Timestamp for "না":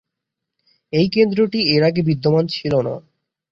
2.81-2.95